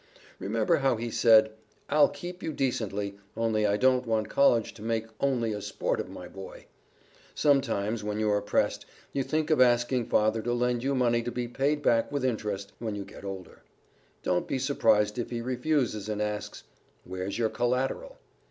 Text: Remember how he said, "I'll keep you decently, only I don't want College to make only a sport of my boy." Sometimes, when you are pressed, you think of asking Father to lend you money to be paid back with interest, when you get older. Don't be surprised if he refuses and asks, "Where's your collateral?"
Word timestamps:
Remember 0.39 0.77
how 0.77 0.95
he 0.95 1.11
said, 1.11 1.51
"I'll 1.87 2.09
keep 2.09 2.41
you 2.41 2.53
decently, 2.53 3.19
only 3.37 3.67
I 3.67 3.77
don't 3.77 4.07
want 4.07 4.29
College 4.29 4.73
to 4.73 4.81
make 4.81 5.05
only 5.19 5.53
a 5.53 5.61
sport 5.61 5.99
of 5.99 6.09
my 6.09 6.27
boy." 6.27 6.65
Sometimes, 7.35 8.03
when 8.03 8.19
you 8.19 8.31
are 8.31 8.41
pressed, 8.41 8.87
you 9.13 9.21
think 9.21 9.51
of 9.51 9.61
asking 9.61 10.07
Father 10.07 10.41
to 10.41 10.53
lend 10.55 10.81
you 10.83 10.95
money 10.95 11.21
to 11.21 11.31
be 11.31 11.47
paid 11.47 11.83
back 11.83 12.11
with 12.11 12.25
interest, 12.25 12.73
when 12.79 12.95
you 12.95 13.05
get 13.05 13.23
older. 13.23 13.61
Don't 14.23 14.47
be 14.47 14.57
surprised 14.57 15.19
if 15.19 15.29
he 15.29 15.39
refuses 15.39 16.09
and 16.09 16.19
asks, 16.19 16.63
"Where's 17.03 17.37
your 17.37 17.49
collateral?" 17.49 18.17